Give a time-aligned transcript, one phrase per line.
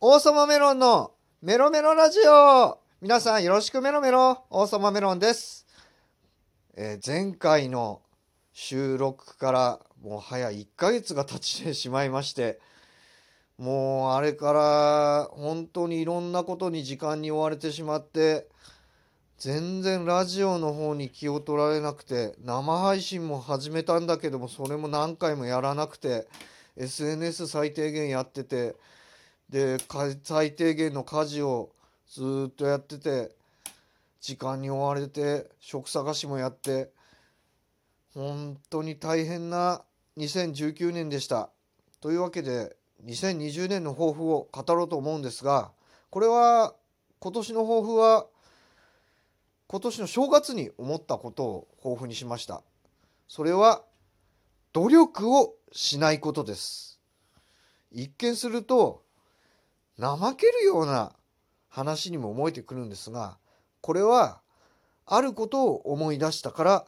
[0.00, 1.10] 王様メロンの
[1.42, 2.78] メロメロラジオ。
[3.00, 4.44] 皆さんよろしくメロメロ。
[4.48, 5.66] 王様メロンです、
[6.76, 8.00] えー前回の
[8.52, 12.60] 収録からもう早1ヶ月が経ちてしまいまして
[13.58, 18.46] もうあれから本当にいろんなことに時間に追われてしまって
[19.36, 26.28] 全然ラジオの方に気を取られなくて生配信も始めたんだけどもそれも何回もやらなくて
[26.76, 28.76] SNS 最低限やってて
[29.50, 29.78] で
[30.22, 31.72] 最低限の家事を
[32.06, 33.30] ずっとやってて
[34.20, 36.90] 時間に追われて職探しもやって
[38.14, 39.82] 本当に大変な
[40.16, 41.50] 2019年でした。
[42.00, 42.76] というわけで
[43.06, 45.70] 2020年の抱負を語ろうと思うんですが
[46.10, 46.74] これは
[47.20, 48.26] 今年の抱負は
[49.66, 52.62] 今年の正月に思ったことを抱負にしました。
[53.28, 53.82] それは
[54.72, 56.98] 努力をしないことです。
[57.92, 59.02] 一見すると
[59.98, 61.12] 怠けるような
[61.68, 63.38] 話にも思えてくるんですが
[63.80, 64.40] これは
[65.06, 66.86] あることを思い出したから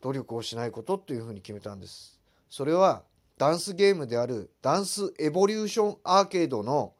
[0.00, 2.18] 努力をしないことというふうに決めたんです。
[2.48, 3.02] それは
[3.38, 6.94] ダンスゲームであるダンスエボリューションアーケードの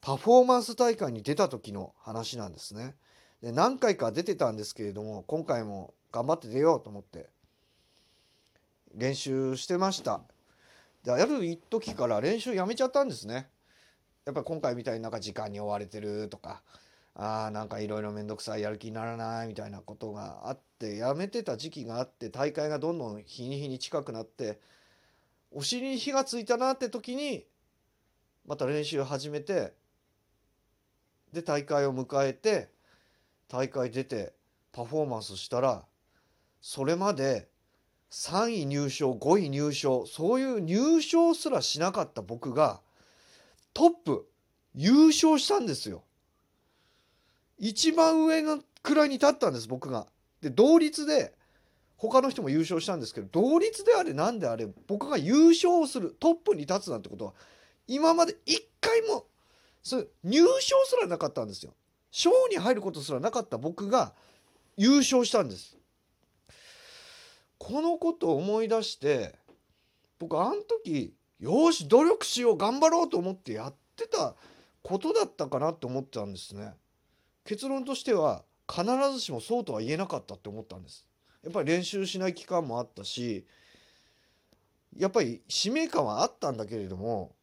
[0.00, 2.94] パフォーマンス大会に出た時の話なんですね。
[3.42, 7.26] で何回か出てたんですけれども今回も頑張って出ようと思って
[8.94, 10.20] 練習してました。
[11.04, 13.48] である一時から練習やめちゃったんですね。
[14.26, 16.60] やっぱり今回みたいになんか時間に追われてるとか
[17.14, 24.58] あーなんかいろいろ面倒くさいやる気にならないみたいなことがあってやめてた時期があって大会がどんどん日に日に近くなって
[25.52, 27.46] お尻に火がついたなって時に
[28.48, 29.74] また練習始めて
[31.32, 32.68] で大会を迎えて
[33.48, 34.32] 大会出て
[34.72, 35.84] パフォーマンスしたら
[36.60, 37.46] それまで
[38.10, 42.80] 3位入賞5位入賞そういう入賞すらしなかった僕が
[43.76, 44.26] トップ
[44.74, 46.02] 優勝したんですよ。
[47.58, 50.06] 一番上の位に立ったんです僕が。
[50.40, 51.34] で同率で
[51.98, 57.32] 他の人も優勝したんですけど同率であれ何であれ僕が優勝するトップに立つなんてことは
[57.86, 59.26] 今まで一回も
[59.82, 61.74] そう入賞すらなかったんですよ。
[62.10, 64.14] 賞に入ることすらなかった僕が
[64.78, 65.76] 優勝したんです。
[67.58, 69.34] このことを思い出して
[70.18, 74.34] 僕あの時よし努力しよう頑張ろうと思ってやってた
[74.82, 76.74] ことだったかなって思ってたんですね。
[77.44, 81.06] 結論としては必ずしもそうとは言えなかったって思ったんです。
[81.42, 83.46] やっぱり練習しない期間もあったし
[84.96, 87.36] やっぱり使命感はあったんだけれども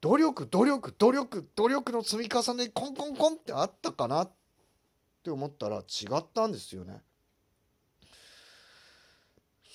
[0.00, 4.32] 努力努力努力努力の積み重ねコンコンコンってあったかなっ
[5.24, 7.02] て思ったら違ったんですよね。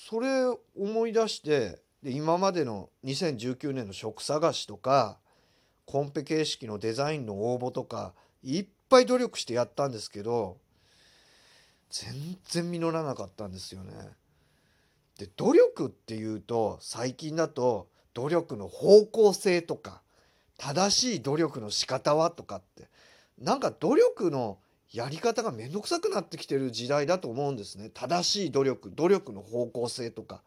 [0.09, 0.45] それ
[0.75, 5.17] 思い出してで今までの2019年の職探しとか
[5.85, 10.57] コンペ形式のデザインの応募とかいっぱい努力してやったんですけど
[11.89, 13.93] 全然実らなかったんですよね。
[15.17, 20.01] で努力っていうと最近だと努力の方向性とか
[20.57, 22.89] 正しい努力の仕方はとかって
[23.39, 24.57] なんか努力の
[24.91, 30.41] やり方が面倒くさくなってきてる時代だと思うんですね正しい努力努力の方向性とか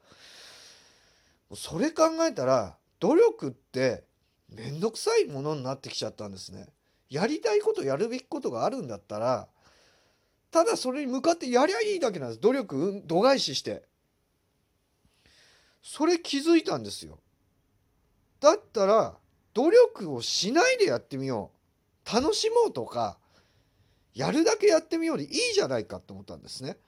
[1.55, 4.05] それ考えたら努力って
[4.49, 6.67] 面倒くさいものになってきちゃったんですね。
[7.09, 9.49] やりたいことやるべきことがあるんだったら
[10.51, 12.41] ただそれに向かってやりゃいいだけなんです。
[12.41, 13.83] 努力度外視して。
[15.83, 17.19] それ気づいたんですよ。
[18.41, 19.17] だったら
[19.55, 21.53] 努力をしないでやってみよ
[22.05, 22.15] う。
[22.15, 23.19] 楽しもうとか
[24.15, 26.78] やるだけやってみようでいいじゃないかと思ったんですね。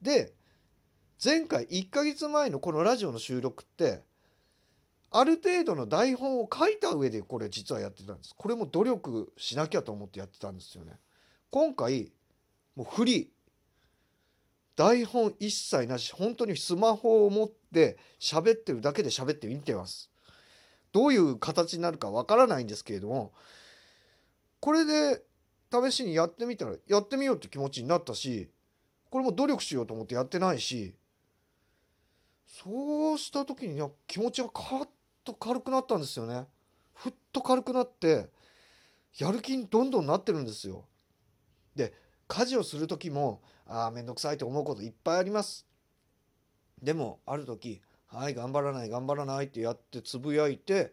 [0.00, 0.32] で
[1.22, 4.02] 前回1ヶ月前のこのラジオの収録って
[5.10, 8.34] ある程度の台本を書いた上でこれ実はやってたんです。
[8.36, 10.92] これも努力しなきゃと思ってやってたんですよね。
[11.50, 12.12] 今回
[12.74, 13.26] もうフリー
[14.76, 20.10] 台本一切なし本当にスマホを持って喋ってるだけで喋ってみてます。
[20.92, 23.32] どういう形になるかわからないんですけれども
[24.60, 25.22] これで
[25.70, 28.48] 試しにやってみたらやってみようって気持ちになったし
[29.10, 30.94] これも努力しようと思ってやってないし
[32.46, 34.88] そうした時に気持ちがカーッ
[35.24, 36.46] と軽くなったんですよね。
[36.94, 38.30] ふっと軽くなって
[39.18, 40.84] やる気にどんどんなってるんですよ。
[41.74, 41.92] で
[42.28, 45.66] 家事をする時もああ面倒くさいと思うこといっぱいあります。
[46.80, 50.92] でもある時はい頑張らない頑張らないってやってつぶやいて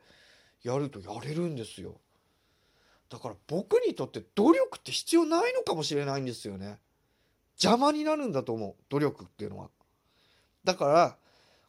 [0.63, 1.99] やるとやれるんですよ。
[3.09, 6.79] だから僕にとって努力って必要ないのかもしれないんですよね。
[7.61, 8.75] 邪魔になるんだと思う。
[8.89, 9.69] 努力っていうのは。
[10.63, 11.17] だから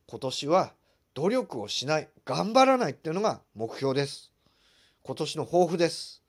[0.07, 0.73] 今年は
[1.15, 4.33] 努力をしない頑張らないっていうのが目標です
[5.03, 6.23] 今年の抱負です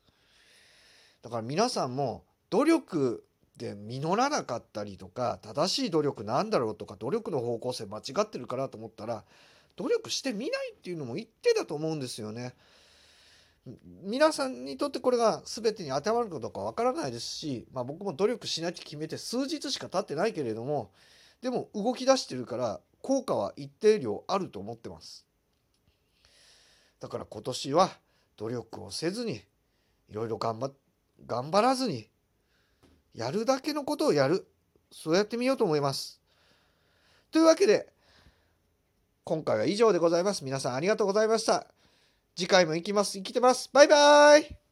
[1.22, 3.24] だから皆さんも努力
[3.57, 9.24] で実らなかったりとか正しい努力なんだろうとか努力の方向性間違ってるかなと思ったら
[9.75, 12.54] 努力してみないっていうのも一定だと思うんですよね。
[14.04, 20.92] 皆さんにとってこれが全てに当てはまるかどうかわからないですし、まあ、僕も努力しなきゃ決めて数日しか経ってないけれども
[21.42, 25.28] でも動き出してるから効果は一定量あると思ってます。
[27.00, 27.92] だから今年は
[28.36, 29.44] 努力をせずに
[30.10, 30.72] いろいろ頑張
[31.24, 32.10] 頑張らずに
[33.13, 34.48] やるだけのことをやる
[34.92, 36.19] そうやってみようと思います。
[37.30, 37.94] というわけで
[39.24, 40.44] 今回は以上でございます。
[40.44, 41.68] 皆さんありがとうございました。
[42.36, 43.12] 次回も行きます。
[43.12, 43.69] 生きてます。
[43.72, 44.64] バイバイ